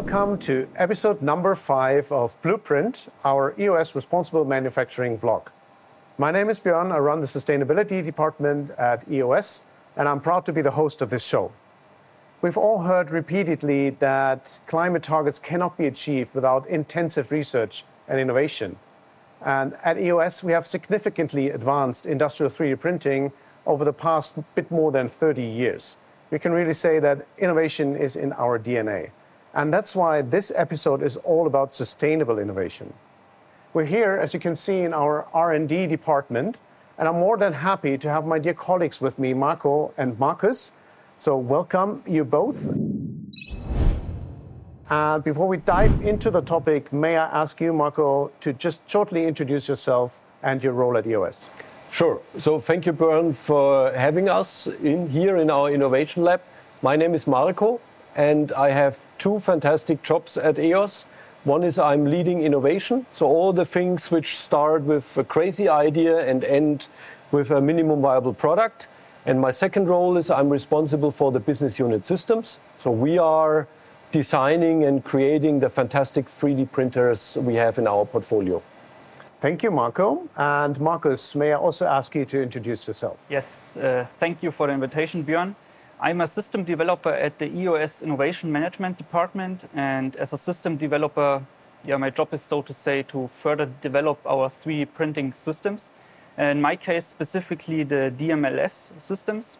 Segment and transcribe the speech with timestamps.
[0.00, 5.48] welcome to episode number five of Blueprint, our EOS Responsible Manufacturing vlog.
[6.16, 6.90] My name is Björn.
[6.90, 9.64] I run the sustainability department at EOS,
[9.98, 11.52] and I'm proud to be the host of this show.
[12.40, 18.76] We've all heard repeatedly that climate targets cannot be achieved without intensive research and innovation.
[19.44, 23.32] And at EOS, we have significantly advanced industrial 3D printing
[23.66, 25.98] over the past bit more than 30 years.
[26.30, 29.10] We can really say that innovation is in our DNA.
[29.52, 32.92] And that's why this episode is all about sustainable innovation.
[33.74, 36.58] We're here, as you can see, in our R&D department,
[36.98, 40.72] and I'm more than happy to have my dear colleagues with me, Marco and Markus.
[41.18, 42.68] So welcome you both.
[44.88, 49.24] And before we dive into the topic, may I ask you, Marco, to just shortly
[49.24, 51.50] introduce yourself and your role at EOS?
[51.90, 52.20] Sure.
[52.38, 56.40] So thank you, Björn, for having us in here in our innovation lab.
[56.82, 57.80] My name is Marco
[58.16, 61.06] and I have two fantastic jobs at EOS.
[61.44, 66.26] One is I'm leading innovation, so all the things which start with a crazy idea
[66.28, 66.88] and end
[67.32, 68.88] with a minimum viable product.
[69.26, 72.58] And my second role is I'm responsible for the business unit systems.
[72.78, 73.68] So we are
[74.12, 78.62] designing and creating the fantastic 3D printers we have in our portfolio.
[79.40, 80.28] Thank you, Marco.
[80.36, 83.26] And Markus, may I also ask you to introduce yourself?
[83.30, 85.54] Yes, uh, thank you for the invitation, Björn.
[86.02, 91.42] I'm a system developer at the EOS Innovation Management Department, and as a system developer,
[91.84, 95.90] yeah, my job is so to say to further develop our 3D printing systems.
[96.38, 99.58] In my case, specifically the DMLS systems.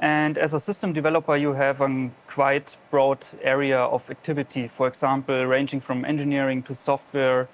[0.00, 4.68] And as a system developer, you have a quite broad area of activity.
[4.68, 7.48] For example, ranging from engineering to software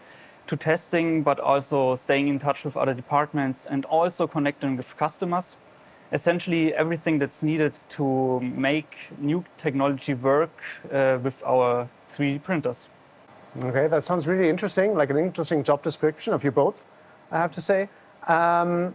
[0.46, 5.56] to testing, but also staying in touch with other departments and also connecting with customers
[6.12, 10.50] essentially everything that's needed to make new technology work
[10.92, 12.88] uh, with our 3D printers.
[13.64, 16.84] Okay, that sounds really interesting, like an interesting job description of you both,
[17.30, 17.88] I have to say.
[18.28, 18.94] Um,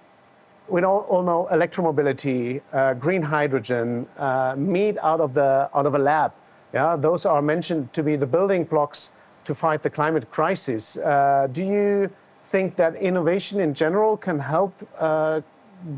[0.67, 5.93] we all, all, know electromobility, uh, green hydrogen, uh, meat out of, the, out of
[5.93, 6.33] a lab.
[6.73, 9.11] Yeah, those are mentioned to be the building blocks
[9.43, 10.97] to fight the climate crisis.
[10.97, 12.09] Uh, do you
[12.45, 15.41] think that innovation in general can help uh,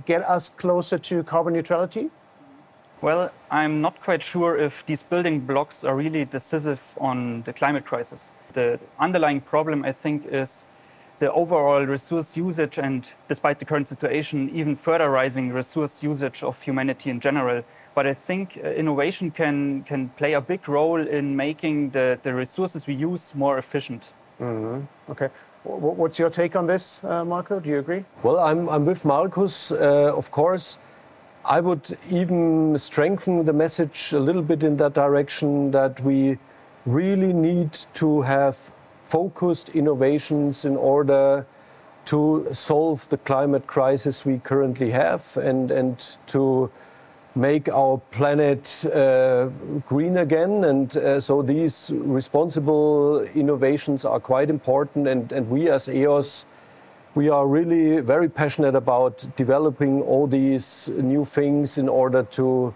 [0.06, 2.10] get us closer to carbon neutrality?
[3.02, 7.86] Well, I'm not quite sure if these building blocks are really decisive on the climate
[7.86, 8.32] crisis.
[8.54, 10.66] The underlying problem, I think, is
[11.20, 16.62] the overall resource usage and, despite the current situation, even further rising resource usage of
[16.62, 17.64] humanity in general.
[17.94, 22.34] But I think uh, innovation can, can play a big role in making the, the
[22.34, 24.10] resources we use more efficient.
[24.40, 25.12] Mm-hmm.
[25.12, 25.30] Okay.
[25.68, 27.60] What's your take on this, uh, Marco?
[27.60, 28.06] Do you agree?
[28.24, 29.70] Well, I'm, I'm with Markus.
[29.70, 30.78] Uh, of course,
[31.44, 36.38] I would even strengthen the message a little bit in that direction that we
[36.86, 38.58] really need to have
[39.04, 41.46] focused innovations in order
[42.06, 46.72] to solve the climate crisis we currently have and, and to
[47.38, 49.48] make our planet uh,
[49.88, 50.64] green again.
[50.64, 55.08] And uh, so these responsible innovations are quite important.
[55.08, 56.46] And, and we as EOS,
[57.16, 62.74] we are really very passionate about developing all these new things in order to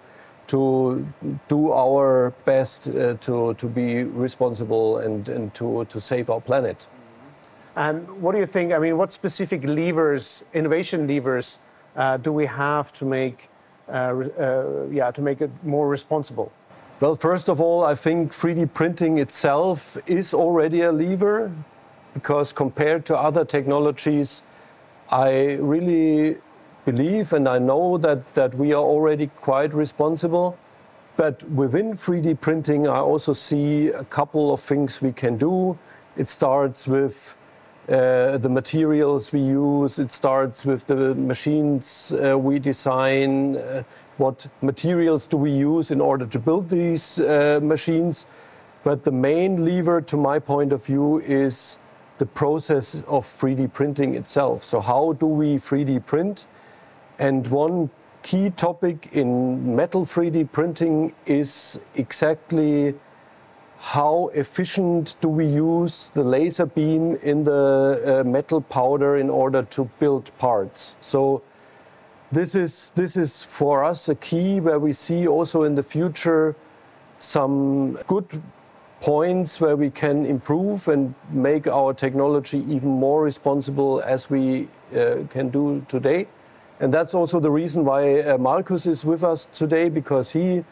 [0.47, 1.07] to
[1.47, 6.88] do our best uh, to, to be responsible and, and to, to save our planet.
[7.78, 8.73] And what do you think?
[8.73, 11.59] I mean, what specific levers, innovation levers,
[11.95, 13.47] uh, do we have to make
[13.87, 16.51] Uh, uh, yeah, to make it more responsible?
[16.99, 21.51] Well, first of all, I think 3D printing itself is already a lever
[22.13, 24.43] because compared to other technologies,
[25.09, 26.37] I really
[26.85, 30.57] believe and I know that, that we are already quite responsible.
[31.17, 35.77] But within 3D printing, I also see a couple of things we can do.
[36.17, 37.35] It starts with
[37.89, 39.99] uh, the materials we use.
[39.99, 43.57] It starts with the machines uh, we design.
[43.57, 43.83] Uh,
[44.17, 48.25] what materials do we use in order to build these uh, machines?
[48.83, 51.78] But the main lever, to my point of view, is
[52.17, 54.63] the process of 3D printing itself.
[54.63, 56.47] So, how do we 3D print?
[57.17, 57.89] And one
[58.23, 62.95] key topic in metal 3D printing is exactly
[63.81, 69.63] how efficient do we use the laser beam in the uh, metal powder in order
[69.63, 70.95] to build parts.
[71.01, 71.41] So
[72.31, 76.55] this is, this is for us a key where we see also in the future
[77.17, 78.43] some good
[78.99, 85.23] points where we can improve and make our technology even more responsible as we uh,
[85.31, 86.27] can do today.
[86.79, 90.63] And that's also the reason why uh, Markus is with us today because he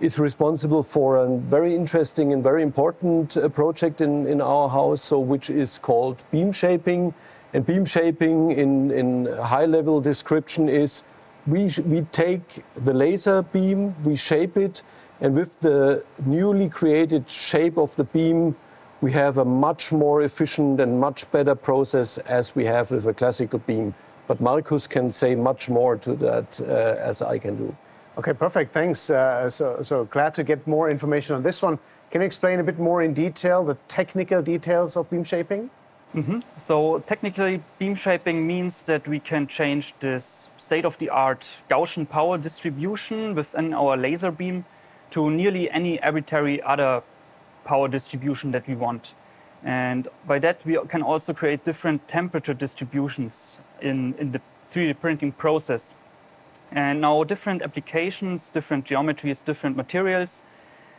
[0.00, 5.02] is responsible for a very interesting and very important uh, project in, in our house,
[5.02, 7.14] so which is called beam shaping.
[7.54, 11.02] And beam shaping in, in high level description is
[11.46, 14.82] we, we take the laser beam, we shape it,
[15.20, 18.54] and with the newly created shape of the beam,
[19.00, 23.14] we have a much more efficient and much better process as we have with a
[23.14, 23.94] classical beam.
[24.26, 27.76] But Markus can say much more to that uh, as I can do.
[28.18, 28.72] Okay, perfect.
[28.72, 29.10] Thanks.
[29.10, 31.78] Uh, so, so glad to get more information on this one.
[32.10, 35.70] Can you explain a bit more in detail the technical details of beam shaping?
[36.14, 36.40] Mm-hmm.
[36.56, 43.74] So technically, beam shaping means that we can change this state-of-the-art Gaussian power distribution within
[43.74, 44.64] our laser beam
[45.10, 47.02] to nearly any arbitrary other
[47.64, 49.12] power distribution that we want.
[49.62, 54.40] And by that, we can also create different temperature distributions in, in the
[54.70, 55.94] 3D printing process.
[56.72, 60.42] And now different applications, different geometries, different materials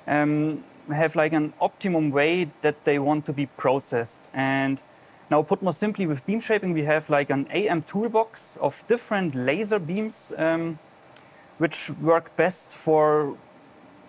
[0.07, 4.29] um, have like an optimum way that they want to be processed.
[4.33, 4.81] And
[5.29, 9.35] now put more simply with beam shaping, we have like an AM toolbox of different
[9.35, 10.79] laser beams um,
[11.57, 13.35] which work best for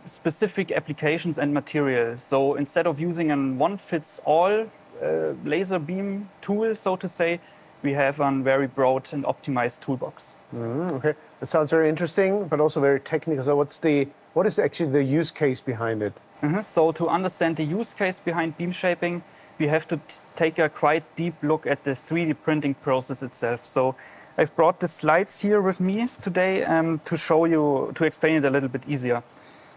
[0.04, 2.19] specific applications and material.
[2.19, 4.66] So instead of using a one-fits-all
[5.02, 5.06] uh,
[5.44, 7.40] laser beam tool, so to say,
[7.82, 10.34] we have a very broad and optimized toolbox.
[10.55, 13.45] Mm, okay, that sounds very interesting, but also very technical.
[13.45, 16.15] So what's the what is actually the use case behind it?
[16.43, 16.62] Mm-hmm.
[16.62, 19.23] So to understand the use case behind beam shaping,
[19.59, 20.00] we have to
[20.37, 23.67] take a quite deep look at the 3D printing process itself.
[23.67, 23.97] So
[24.37, 28.45] I've brought the slides here with me today um, to show you, to explain it
[28.45, 29.23] a little bit easier.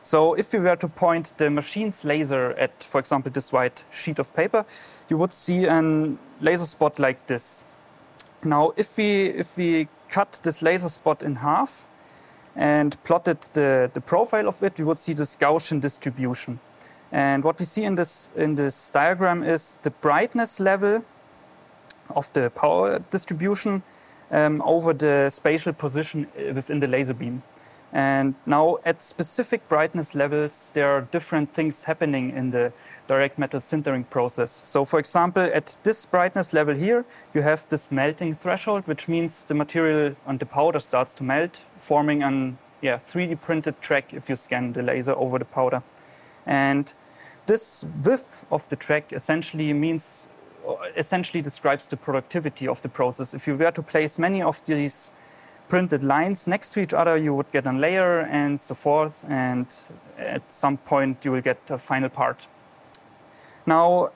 [0.03, 4.19] So if we were to point the machine's laser at, for example, this white sheet
[4.19, 4.65] of paper,
[5.09, 7.63] you would see a laser spot like this.
[8.43, 11.87] Now, if we, if we cut this laser spot in half
[12.55, 16.59] and plotted the, the profile of it, we would see this Gaussian distribution.
[17.11, 21.03] And what we see in this, in this diagram is the brightness level
[22.15, 23.83] of the power distribution
[24.31, 27.41] um, over the spatial position uh, within the laser beam.
[27.93, 32.71] And now at specific brightness levels, there are different things happening in the
[33.07, 34.49] direct metal sintering process.
[34.49, 37.03] So for example, at this brightness level here,
[37.33, 41.61] you have this melting threshold, which means the material on the powder starts to melt,
[41.77, 45.83] forming an yeah, 3D printed track if you scan the laser over the powder.
[46.45, 46.93] And
[47.45, 50.27] this width of the track essentially means,
[50.67, 53.33] uh, essentially describes the productivity of the process.
[53.33, 55.11] If you were to place many of these
[55.71, 59.65] printed lines next to each other, you would get a layer and so forth, and
[60.17, 62.45] at some point you will get a final part.
[63.65, 64.09] Now,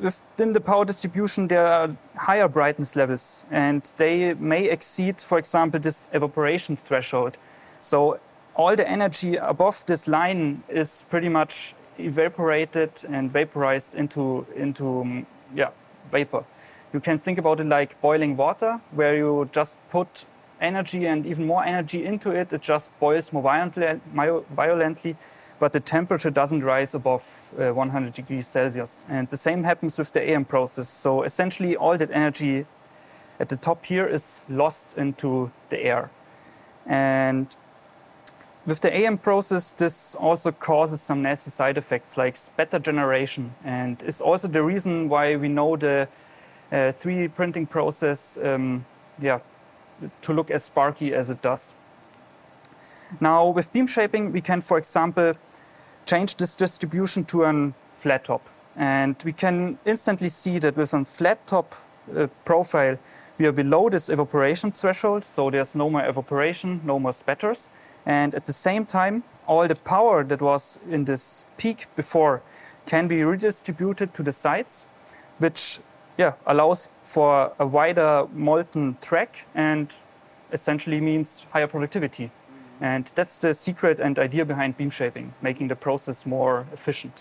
[0.00, 5.78] within the power distribution, there are higher brightness levels, and they may exceed, for example,
[5.78, 7.36] this evaporation threshold.
[7.82, 8.18] So
[8.56, 15.26] all the energy above this line is pretty much evaporated and vaporized into, into um,
[15.54, 15.72] yeah,
[16.10, 16.44] vapor.
[16.94, 20.24] You can think about it like boiling water, where you just put
[20.62, 22.52] energy and even more energy into it.
[22.52, 25.16] It just boils more violently, violently
[25.62, 29.04] but the temperature doesn't rise above uh, 100 degrees Celsius.
[29.08, 30.88] And the same happens with the AM process.
[30.88, 32.66] So essentially, all that energy
[33.38, 36.10] at the top here is lost into the air.
[36.84, 37.46] And
[38.66, 44.02] with the AM process, this also causes some nasty side effects like spatter generation, and
[44.02, 46.08] is also the reason why we know the
[46.72, 48.84] uh, 3D printing process, um,
[49.20, 49.38] yeah,
[50.22, 51.74] to look as sparky as it does.
[53.20, 55.34] Now, with beam shaping, we can, for example,
[56.06, 58.48] change this distribution to a flat top.
[58.76, 61.74] And we can instantly see that with a flat top
[62.16, 62.98] uh, profile,
[63.38, 67.70] we are below this evaporation threshold, so there's no more evaporation, no more spatters.
[68.06, 72.42] And at the same time, all the power that was in this peak before
[72.86, 74.86] can be redistributed to the sides,
[75.38, 75.80] which
[76.18, 79.92] yeah, allows for a wider molten track and
[80.50, 82.30] essentially means higher productivity.
[82.80, 87.12] And that's the secret and idea behind beam shaping, making the process more efficient.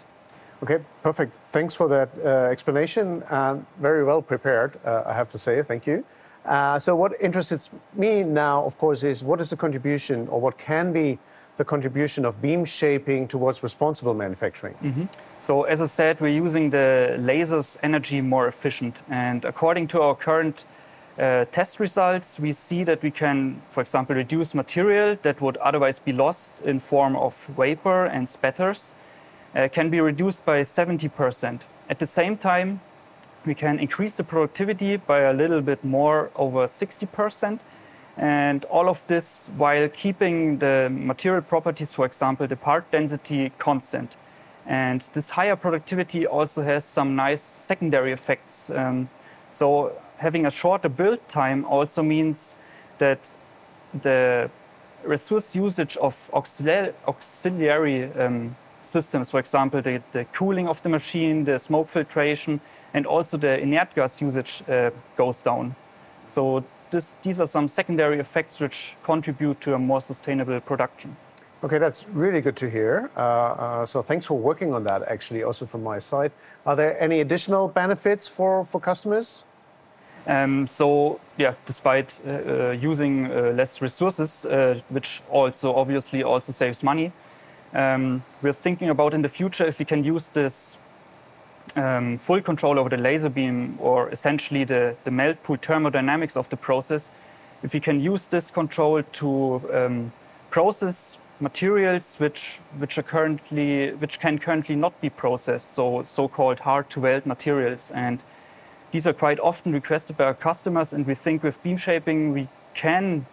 [0.64, 1.34] Okay, perfect.
[1.52, 5.62] Thanks for that uh, explanation and very well prepared, uh, I have to say.
[5.62, 6.06] Thank you.
[6.46, 10.58] Uh, so, what interests me now, of course, is what is the contribution or what
[10.58, 11.20] can be
[11.62, 14.76] the contribution of beam shaping towards responsible manufacturing?
[15.40, 18.96] So as I said, we're using the lasers energy more efficient.
[19.10, 20.66] And according to our current
[21.20, 26.00] uh, test results, we see that we can, for example, reduce material that would otherwise
[26.00, 28.96] be lost in form of vapor and spatters,
[29.56, 31.62] uh, can be reduced by 70%.
[31.90, 32.80] At the same time,
[33.46, 37.60] we can increase the productivity by a little bit more, over 60%.
[38.18, 44.18] And all of this while keeping the material properties, for example, the part density constant.
[44.66, 48.70] And this higher productivity also has some nice secondary effects.
[48.70, 49.10] Um,
[49.50, 52.56] so having a shorter build time also means
[53.00, 53.34] that
[54.02, 54.50] the
[55.04, 61.44] resource usage of auxiliary, auxiliary um, systems, for example, the, the, cooling of the machine,
[61.46, 62.62] the smoke filtration,
[62.94, 65.76] and also the inert gas usage uh, goes down.
[66.28, 71.16] So this, these are some secondary effects which contribute to a more sustainable production.
[71.64, 73.10] Okay, that's really good to hear.
[73.16, 76.32] Uh, uh, so thanks for working on that, actually, also from my side.
[76.66, 79.44] Are there any additional benefits for, for customers?
[80.28, 86.52] Um, so yeah, despite uh, uh using uh, less resources, uh, which also obviously also
[86.52, 87.12] saves money,
[87.74, 90.78] um, we're thinking about in the future if we can use this
[91.76, 96.50] um, full control over the laser beam or essentially the, the melt pool thermodynamics of
[96.50, 97.10] the process,
[97.64, 100.12] if we can use this control to um,
[100.50, 107.26] process materials which, which, are currently, which can currently not be processed, so so-called hard-to-weld
[107.26, 107.92] materials.
[107.92, 108.24] And
[108.92, 112.48] these are quite often requested by our customers, and we think with beam shaping we
[112.74, 113.26] can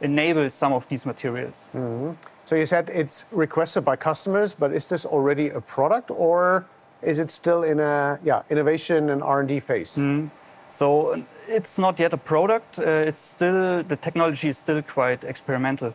[0.00, 1.64] enable some of these materials.
[1.74, 2.12] Mm-hmm.
[2.44, 6.66] So you said it's requested by customers, but is this already a product, or
[7.02, 9.96] is it still in a yeah innovation and R&D phase?
[9.96, 10.30] Mm.
[10.70, 12.78] So it's not yet a product.
[12.78, 15.94] Uh, it's still the technology is still quite experimental.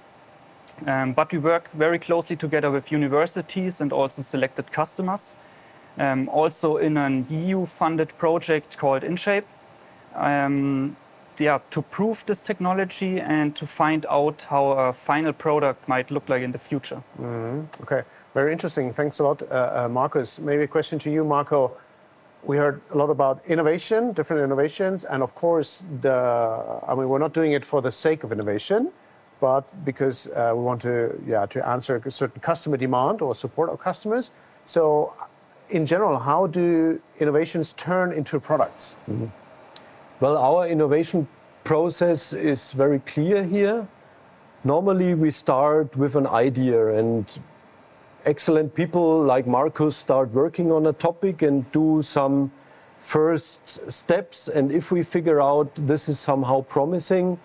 [0.85, 5.33] Um, but we work very closely together with universities and also selected customers.
[5.97, 9.45] Um, also in an EU-funded project called InShape.
[10.13, 10.95] Um,
[11.39, 16.29] yeah, to prove this technology and to find out how a final product might look
[16.29, 17.01] like in the future.
[17.19, 17.83] Mm-hmm.
[17.83, 18.03] Okay.
[18.37, 18.93] Very interesting.
[18.93, 19.45] Thanks a lot, uh,
[19.85, 20.37] uh, Markus.
[20.37, 21.71] Maybe a question to you, Marco.
[22.43, 27.33] We heard a lot about innovation, different innovations, and of course, I mean, we're not
[27.33, 28.91] doing it for the sake of innovation,
[29.41, 33.71] but because uh, we want to, yeah, to answer a certain customer demand or support
[33.71, 34.29] our customers.
[34.65, 35.15] So,
[35.71, 38.97] in general, how do innovations turn into products?
[39.09, 39.25] Mm-hmm.
[40.19, 41.27] Well, our innovation
[41.63, 43.87] process is very clear here.
[44.63, 47.25] Normally, we start with an idea and
[48.25, 52.51] excellent people like Markus start working on a topic and do some
[52.99, 54.47] first steps.
[54.47, 57.39] And if we figure out this is somehow promising,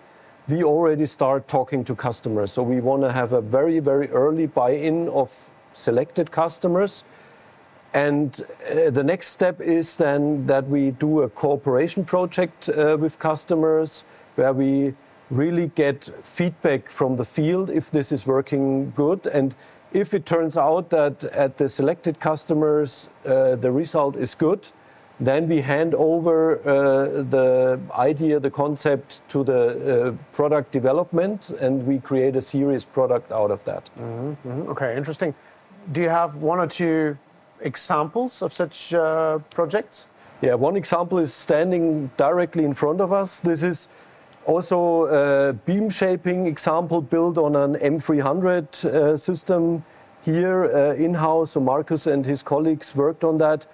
[0.49, 2.51] we already start talking to customers.
[2.51, 5.31] So we want to have a very, very early buy in of
[5.73, 7.03] selected customers.
[7.93, 13.19] And uh, the next step is then that we do a cooperation project uh, with
[13.19, 14.03] customers
[14.35, 14.95] where we
[15.29, 19.27] really get feedback from the field if this is working good.
[19.27, 19.55] And
[19.93, 24.67] if it turns out that at the selected customers uh, the result is good,
[25.19, 29.61] then we hand over uh, the idea, the concept to the
[30.07, 33.89] uh, product development, and we create a serious product out of that.
[33.99, 34.71] Mm-hmm, mm-hmm.
[34.71, 35.33] Okay, interesting.
[35.91, 37.17] Do you have one or two
[37.61, 40.09] examples of such uh, projects?
[40.41, 43.39] Yeah, one example is standing directly in front of us.
[43.39, 43.87] This is
[44.45, 49.83] also a beam shaping example built on an M300 uh, system
[50.23, 51.51] here uh, in-house.
[51.51, 53.65] So Markus and his colleagues worked on that.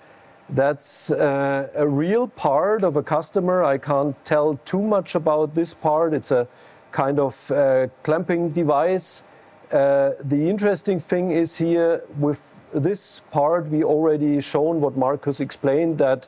[0.49, 3.63] That's uh, a real part of a customer.
[3.63, 6.13] I can't tell too much about this part.
[6.13, 6.47] It's a
[6.91, 9.23] kind of uh, clamping device.
[9.71, 12.41] Uh, the interesting thing is here with
[12.73, 16.27] this part, we already shown what Markus explained that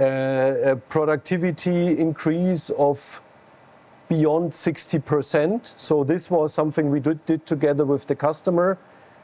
[0.00, 3.20] uh, a productivity increase of
[4.08, 5.74] beyond 60%.
[5.78, 8.78] So this was something we did, together with the customer.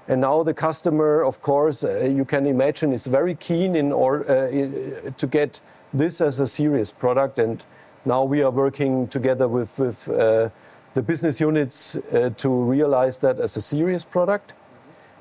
[0.06, 4.30] And now the customer, of course, uh, you can imagine, is very keen in or
[4.30, 5.60] uh, to get
[5.94, 7.38] this as a serious product.
[7.38, 7.64] And
[8.04, 10.50] now we are working together with, with uh,
[10.92, 14.54] the business units uh, to realize that as a serious product.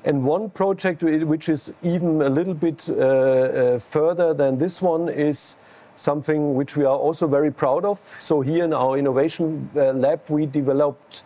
[0.04, 5.08] And one project which is even a little bit uh, uh, further than this one
[5.08, 5.56] is
[5.96, 7.98] something which we are also very proud of.
[8.18, 11.24] So here in our innovation uh, lab, we developed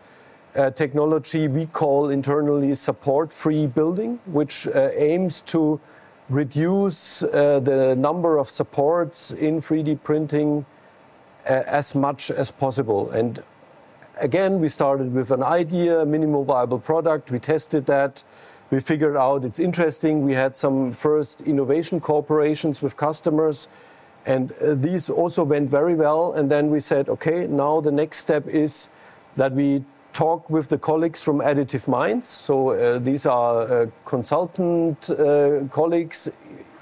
[0.54, 5.80] a technology we call internally support-free building, which uh, aims to
[6.28, 10.66] reduce uh, the number of supports in 3D printing
[11.44, 13.10] as much as possible.
[13.10, 13.42] And
[14.20, 17.30] again, we started with an idea, a minimum viable product.
[17.30, 18.22] We tested that.
[18.70, 20.24] We figured out it's interesting.
[20.24, 23.68] We had some first innovation cooperations with customers,
[24.28, 26.34] and uh, these also went very well.
[26.34, 28.90] And then we said, okay, now the next step is
[29.36, 29.82] that we
[30.12, 32.28] talk with the colleagues from Additive Minds.
[32.28, 35.10] So uh, these are uh, consultant
[35.70, 36.28] colleagues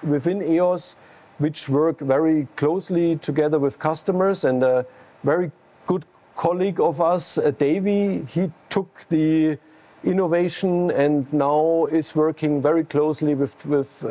[0.02, 0.96] within EOS,
[1.38, 4.44] which work very closely together with customers.
[4.44, 4.84] And a
[5.22, 5.52] very
[5.86, 9.56] good colleague of us, Davy, he took the
[10.02, 13.54] innovation and now is working very closely with,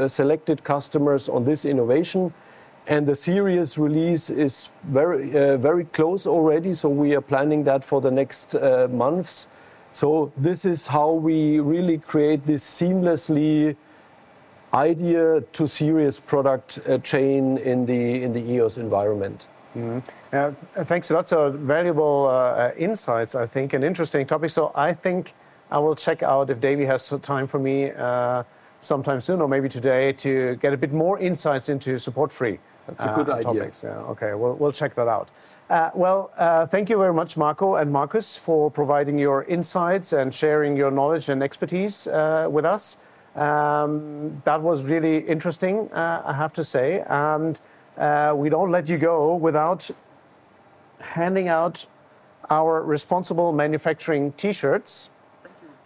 [0.07, 2.33] selected customers on this innovation
[2.87, 7.83] and the series release is very uh, very close already so we are planning that
[7.83, 9.47] for the next uh, months.
[9.93, 13.75] So this is how we really create this seamlessly
[14.73, 19.47] idea to serious product uh, chain in the in the EOS environment.
[19.75, 19.99] Mm-hmm.
[20.33, 21.11] uh, thanks.
[21.11, 25.33] A lot so valuable uh, insights i think an interesting topic so i think
[25.69, 28.43] i will check out if davy has time for me uh,
[28.79, 33.05] sometime soon or maybe today to get a bit more insights into support free that's
[33.05, 33.53] a good uh, idea.
[33.53, 33.83] Topics.
[33.83, 35.29] Yeah, okay, we'll, we'll check that out.
[35.69, 40.33] Uh, well, uh, thank you very much, Marco and Markus, for providing your insights and
[40.33, 42.97] sharing your knowledge and expertise uh, with us.
[43.35, 47.03] Um, that was really interesting, uh, I have to say.
[47.07, 47.59] And
[47.97, 49.89] uh, we don't let you go without
[50.99, 51.85] handing out
[52.49, 55.09] our responsible manufacturing t shirts.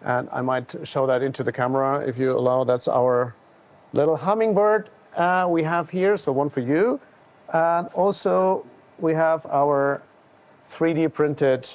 [0.02, 2.64] And I might show that into the camera if you allow.
[2.64, 3.36] That's our
[3.94, 7.00] little hummingbird uh, we have here, so one for you.
[7.54, 8.66] And also,
[9.00, 10.02] we have our
[10.68, 11.68] 3D printed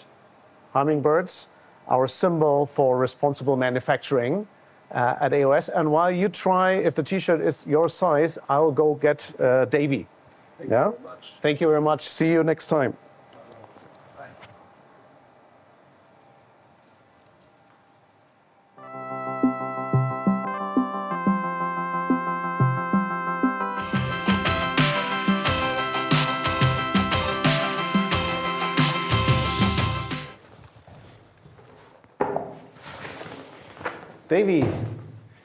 [0.72, 1.48] hummingbirds,
[1.88, 4.46] our symbol for responsible manufacturing
[4.92, 5.68] uh, at EOS.
[5.68, 10.06] And while you try, if the t-shirt is your size, I'll go get uh, Davy.
[10.58, 10.86] Thank yeah?
[10.86, 11.32] you very much.
[11.40, 12.02] Thank you very much.
[12.02, 12.96] See you next time.
[34.34, 34.62] Davy.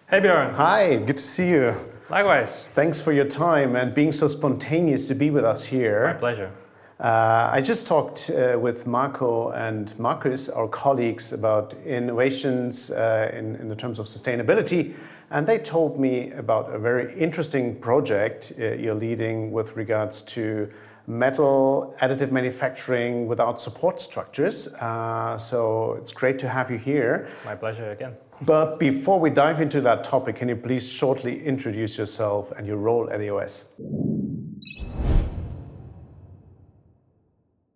[0.10, 0.52] Hey Björn.
[0.56, 1.75] Hi, good to see you.
[2.10, 2.65] Likewise.
[2.73, 6.08] Thanks for your time and being so spontaneous to be with us here.
[6.08, 6.52] My pleasure.
[6.99, 13.58] Uh, I just talked uh, with Marco and Markus, our colleagues, about innovations uh, in,
[13.58, 14.95] in the terms of sustainability,
[15.30, 20.67] and they told me about a very interesting project uh, you're leading with regards to
[21.06, 24.67] metal additive manufacturing without support structures.
[24.82, 27.28] Uh, so it's great to have you here.
[27.45, 28.15] My pleasure again.
[28.41, 32.78] But before we dive into that topic, can you please shortly introduce yourself and your
[32.78, 33.73] role at EOS?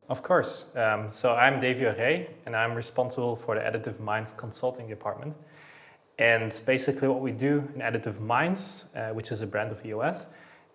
[0.07, 0.65] Of course.
[0.75, 5.35] Um, so I'm Davy Ray, and I'm responsible for the Additive Minds Consulting Department.
[6.17, 10.27] And basically, what we do in Additive Minds, uh, which is a brand of EOS,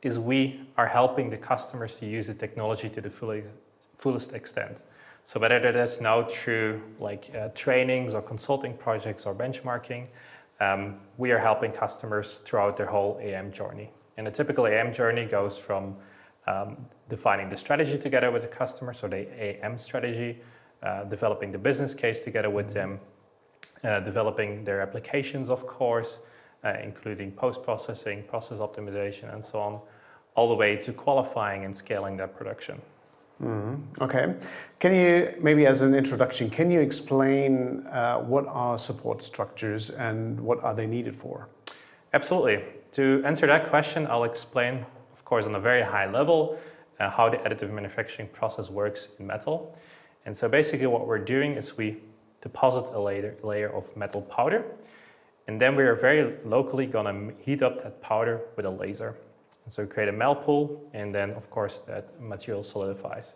[0.02, 3.44] is we are helping the customers to use the technology to the fully,
[3.96, 4.82] fullest extent.
[5.28, 10.06] So whether that is now through like uh, trainings or consulting projects or benchmarking,
[10.58, 13.90] um, we are helping customers throughout their whole AM journey.
[14.16, 15.96] And a typical AM journey goes from
[16.46, 16.78] um,
[17.10, 20.40] defining the strategy together with the customer, so the AM strategy,
[20.82, 22.98] uh, developing the business case together with them,
[23.84, 26.20] uh, developing their applications, of course,
[26.64, 29.78] uh, including post processing, process optimization, and so on,
[30.36, 32.80] all the way to qualifying and scaling that production.
[33.42, 34.02] Mm-hmm.
[34.02, 34.34] Okay.
[34.80, 40.40] Can you, maybe as an introduction, can you explain uh, what are support structures and
[40.40, 41.48] what are they needed for?
[42.12, 42.64] Absolutely.
[42.92, 46.58] To answer that question, I'll explain, of course, on a very high level,
[46.98, 49.76] uh, how the additive manufacturing process works in metal.
[50.26, 51.98] And so basically, what we're doing is we
[52.40, 54.64] deposit a layer, layer of metal powder,
[55.46, 59.16] and then we are very locally going to heat up that powder with a laser.
[59.68, 63.34] And so we create a melt pool, and then of course that material solidifies.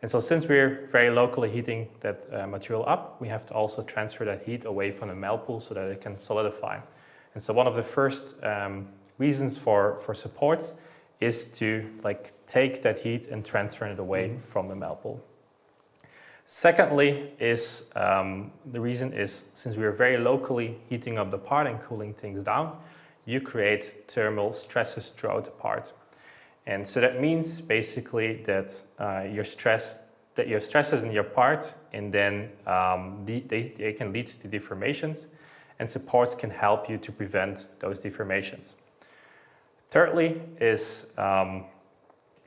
[0.00, 3.82] And so since we're very locally heating that uh, material up, we have to also
[3.82, 6.78] transfer that heat away from the melt pool so that it can solidify.
[7.34, 8.86] And so one of the first um,
[9.18, 10.74] reasons for, for supports
[11.18, 14.42] is to like take that heat and transfer it away mm-hmm.
[14.42, 15.20] from the melt pool.
[16.44, 21.66] Secondly, is um, the reason is since we are very locally heating up the part
[21.66, 22.78] and cooling things down,
[23.26, 25.92] you create thermal stresses throughout the part.
[26.66, 29.98] And so that means basically that uh, your stress,
[30.36, 34.48] that you have stresses in your part, and then um, they, they can lead to
[34.48, 35.26] deformations,
[35.78, 38.74] and supports can help you to prevent those deformations.
[39.88, 41.64] Thirdly, is um,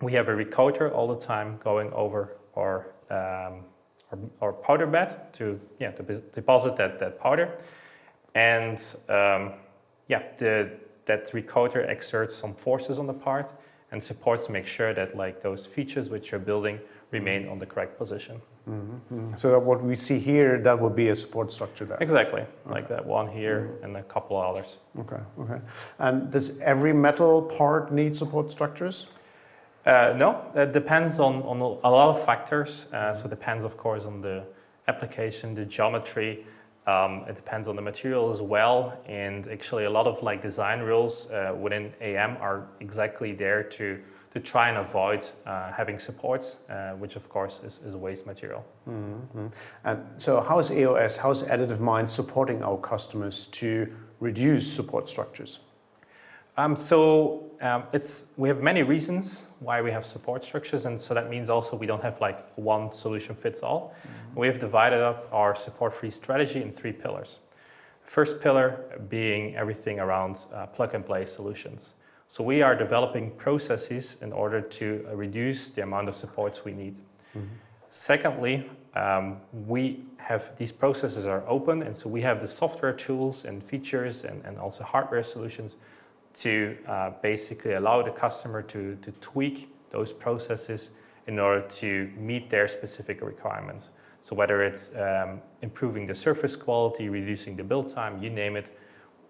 [0.01, 3.63] we have a recoater all the time going over our, um,
[4.11, 7.57] or, or powder bed to yeah to deposit that that powder,
[8.35, 9.53] and um,
[10.09, 10.69] yeah the
[11.05, 13.49] that recoater exerts some forces on the part
[13.91, 16.79] and supports make sure that like those features which you're building
[17.11, 18.41] remain on the correct position.
[18.69, 19.35] Mm-hmm.
[19.35, 21.97] So what we see here, that would be a support structure there.
[21.99, 22.49] Exactly, okay.
[22.75, 23.85] like that one here mm-hmm.
[23.85, 24.77] and a couple others.
[24.99, 25.59] Okay, okay.
[25.97, 29.07] And does every metal part need support structures?
[29.85, 32.85] Uh, no, it depends on, on a lot of factors.
[32.93, 34.43] Uh, so it depends, of course, on the
[34.87, 36.45] application, the geometry.
[36.89, 38.77] Um, it depends on the material as well.
[39.05, 43.99] And actually, a lot of like design rules uh, within AM are exactly there to
[44.33, 48.63] to try and avoid uh, having supports, uh, which of course is, is waste material.
[48.87, 49.47] Mm-hmm.
[49.83, 55.09] And so, how is EOS, how is Additive Minds supporting our customers to reduce support
[55.09, 55.59] structures?
[56.59, 61.13] Um, so um, it's we have many reasons why we have support structures, and so
[61.13, 63.95] that means also we don't have like one solution fits all.
[64.03, 64.39] Mm-hmm.
[64.41, 67.39] We have divided up our support-free strategy in three pillars.
[68.03, 71.93] First pillar being everything around uh, plug-and-play solutions.
[72.27, 76.73] So we are developing processes in order to uh, reduce the amount of supports we
[76.73, 76.95] need.
[77.37, 77.55] Mm-hmm.
[77.89, 83.45] Secondly, um, we have these processes are open, and so we have the software tools
[83.45, 85.77] and features and, and also hardware solutions
[86.39, 90.91] to uh, basically allow the customer to, to tweak those processes
[91.27, 93.89] in order to meet their specific requirements.
[94.23, 98.77] So whether it's um, improving the surface quality, reducing the build time, you name it,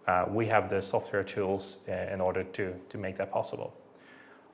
[0.08, 3.74] uh, we have the software tools uh, in order to, to make that possible.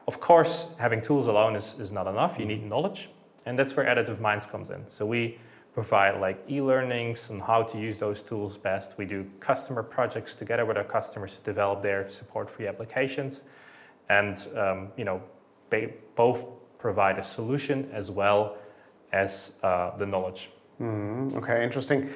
[0.07, 2.37] Of course, having tools alone is, is not enough.
[2.37, 3.09] You need knowledge,
[3.45, 4.87] and that's where Additive Minds comes in.
[4.87, 5.39] So we
[5.75, 8.97] provide like e-learnings on how to use those tools best.
[8.97, 13.41] We do customer projects together with our customers to develop their support-free applications,
[14.09, 15.21] and um, you know,
[15.69, 16.45] ba- both
[16.79, 18.55] provide a solution as well
[19.11, 20.49] as uh, the knowledge.
[20.81, 22.09] Mm, okay, interesting.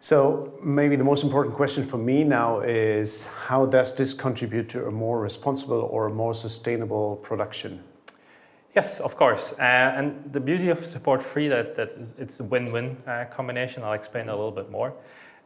[0.00, 4.86] So maybe the most important question for me now is how does this contribute to
[4.86, 7.82] a more responsible or a more sustainable production?
[8.78, 9.54] Yes, of course.
[9.58, 13.82] Uh, and the beauty of support free that, that it's a win-win uh, combination.
[13.82, 14.94] I'll explain a little bit more.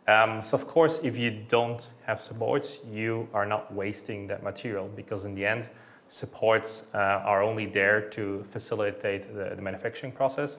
[0.06, 4.90] Um, so of course, if you don't have supports, you are not wasting that material
[4.94, 5.64] because in the end,
[6.08, 10.58] supports uh, are only there to facilitate the, the manufacturing process.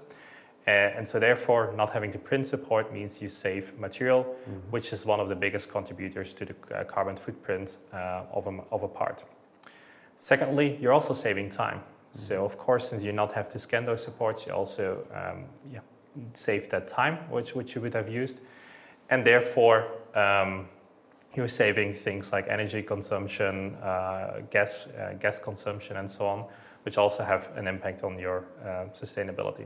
[0.67, 4.71] Uh, and so therefore, not having to print support means you save material, mm-hmm.
[4.71, 8.59] which is one of the biggest contributors to the uh, carbon footprint uh, of, a,
[8.71, 9.23] of a part.
[10.17, 11.81] Secondly, you're also saving time.
[12.13, 15.79] So of course, since you not have to scan those supports, you also um, yeah,
[16.33, 18.39] save that time, which, which you would have used.
[19.09, 20.67] And therefore, um,
[21.35, 26.45] you're saving things like energy consumption, uh, gas, uh, gas consumption, and so on,
[26.83, 29.65] which also have an impact on your uh, sustainability.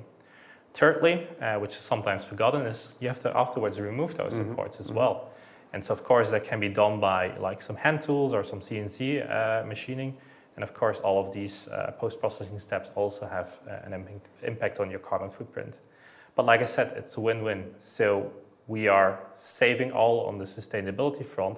[0.74, 4.50] Thirdly, uh, which is sometimes forgotten, is you have to afterwards remove those mm-hmm.
[4.50, 4.98] supports as mm-hmm.
[4.98, 5.30] well.
[5.74, 8.62] And so, of course, that can be done by like some hand tools or some
[8.62, 10.16] CNC uh, machining.
[10.58, 14.28] And of course, all of these uh, post processing steps also have uh, an impact,
[14.42, 15.80] impact on your carbon footprint.
[16.36, 17.72] But like I said, it's a win win.
[17.78, 18.32] So,
[18.66, 21.58] we are saving all on the sustainability front,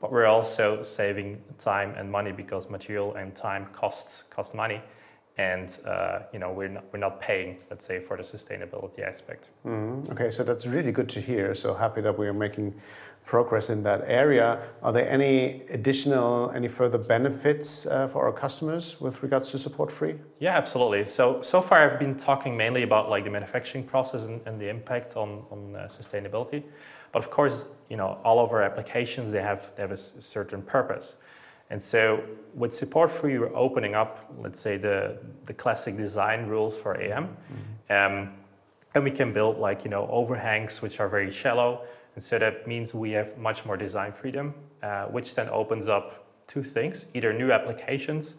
[0.00, 4.82] but we're also saving time and money because material and time costs cost money
[5.38, 9.48] and uh, you know we're not, we're not paying let's say for the sustainability aspect
[9.64, 10.12] mm-hmm.
[10.12, 12.74] okay so that's really good to hear so happy that we are making
[13.28, 14.48] progress in that area
[14.82, 19.92] are there any additional any further benefits uh, for our customers with regards to support
[19.92, 24.24] free yeah absolutely so so far i've been talking mainly about like the manufacturing process
[24.24, 26.62] and, and the impact on on uh, sustainability
[27.12, 30.02] but of course you know all of our applications they have they have a
[30.36, 31.16] certain purpose
[31.70, 36.78] and so with support free, we're opening up, let's say, the, the classic design rules
[36.78, 37.26] for AM.
[37.26, 37.92] Mm-hmm.
[37.92, 38.32] Um,
[38.94, 41.82] and we can build like, you know, overhangs, which are very shallow.
[42.18, 44.52] And so that means we have much more design freedom,
[44.82, 48.34] uh, which then opens up two things, either new applications,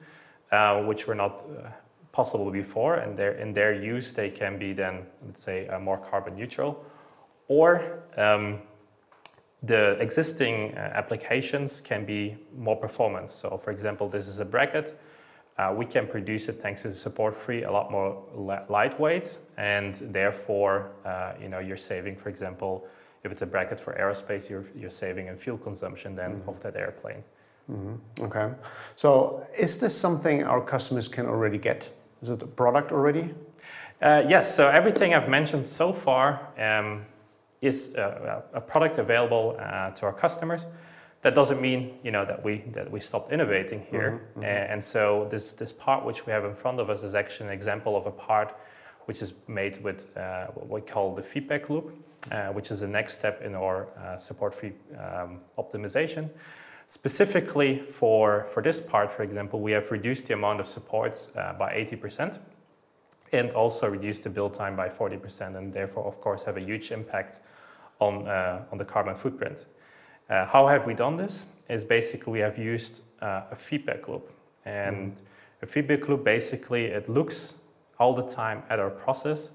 [0.51, 1.69] uh, which were not uh,
[2.11, 6.35] possible before, and in their use, they can be then, let's say, uh, more carbon
[6.35, 6.83] neutral,
[7.47, 8.59] or um,
[9.63, 13.33] the existing uh, applications can be more performance.
[13.33, 14.99] So, for example, this is a bracket.
[15.57, 18.25] Uh, we can produce it thanks to the support free a lot more
[18.67, 22.85] lightweight, and therefore, uh, you know, you're saving, for example,
[23.23, 26.49] if it's a bracket for aerospace, you're, you're saving in fuel consumption then mm-hmm.
[26.49, 27.23] of that airplane.
[27.71, 28.23] Mm-hmm.
[28.25, 28.51] Okay.
[28.95, 31.89] So, is this something our customers can already get?
[32.23, 33.33] Is it a product already?
[34.01, 34.55] Uh, yes.
[34.55, 36.47] So, everything I've mentioned so far.
[36.57, 37.05] Um,
[37.61, 40.67] is a, a product available uh, to our customers.
[41.21, 44.21] That doesn't mean you know that we that we stopped innovating here.
[44.31, 44.71] Mm-hmm, mm-hmm.
[44.73, 47.53] And so this this part which we have in front of us is actually an
[47.53, 48.55] example of a part
[49.09, 51.91] which is made with uh, what we call the feedback loop,
[52.31, 56.29] uh, which is the next step in our uh, support-free um, optimization.
[56.87, 61.53] Specifically for, for this part, for example, we have reduced the amount of supports uh,
[61.57, 62.37] by 80%
[63.33, 66.91] and also reduced the build time by 40% and therefore, of course, have a huge
[66.91, 67.39] impact
[67.97, 69.65] on, uh, on the carbon footprint.
[70.29, 71.47] Uh, how have we done this?
[71.67, 74.31] Is basically we have used uh, a feedback loop.
[74.65, 75.63] And mm.
[75.63, 77.55] a feedback loop basically it looks
[77.99, 79.49] all the time at our process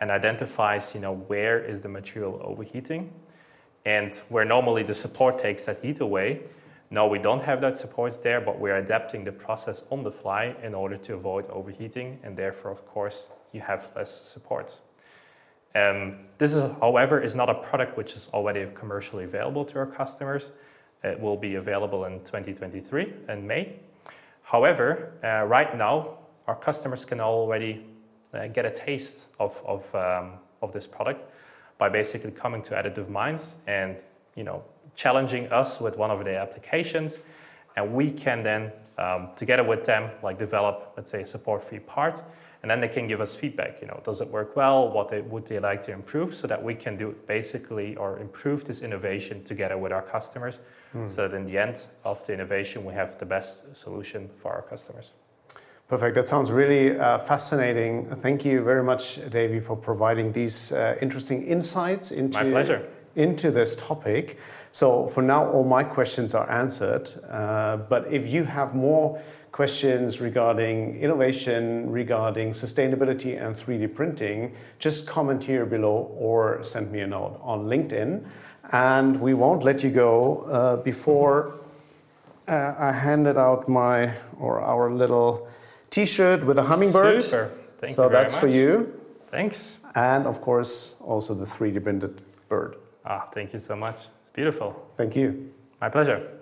[0.00, 3.12] and identifies you know where is the material overheating.
[3.84, 6.40] And where normally the support takes that heat away
[6.90, 10.54] no we don't have that supports there but we're adapting the process on the fly
[10.62, 14.80] in order to avoid overheating and therefore of course you have less supports
[15.74, 19.86] um, this is however is not a product which is already commercially available to our
[19.86, 20.52] customers.
[21.02, 23.76] It will be available in 2023 in may.
[24.42, 26.18] However uh, right now
[26.52, 27.82] our customers can already
[28.34, 31.32] uh, get a taste of, of, um, of this product
[31.78, 33.96] by basically coming to Additive Minds and
[34.36, 34.62] you know
[34.94, 37.20] challenging us with one of their applications,
[37.76, 42.22] and we can then um, together with them like develop let's say a support-free part,
[42.60, 43.80] and then they can give us feedback.
[43.80, 44.90] You know, does it work well?
[44.90, 48.66] What they, would they like to improve so that we can do basically or improve
[48.66, 50.60] this innovation together with our customers,
[50.94, 51.08] mm.
[51.08, 54.62] so that in the end of the innovation we have the best solution for our
[54.62, 55.14] customers.
[55.92, 56.14] Perfect.
[56.14, 58.06] That sounds really uh, fascinating.
[58.22, 62.80] Thank you very much, Davy, for providing these uh, interesting insights into,
[63.14, 64.38] into this topic.
[64.70, 67.10] So, for now, all my questions are answered.
[67.28, 69.20] Uh, but if you have more
[69.52, 77.00] questions regarding innovation, regarding sustainability and 3D printing, just comment here below or send me
[77.00, 78.24] a note on LinkedIn.
[78.72, 81.52] And we won't let you go uh, before
[82.48, 85.48] uh, I handed out my or our little
[85.92, 87.22] T-shirt with a hummingbird.
[87.22, 87.52] Super.
[87.76, 88.40] Thank so you that's much.
[88.40, 88.98] for you.
[89.28, 89.78] Thanks.
[89.94, 92.76] And of course, also the 3D printed bird.
[93.04, 94.08] Ah, thank you so much.
[94.20, 94.74] It's beautiful.
[94.96, 95.52] Thank you.
[95.80, 96.38] My pleasure.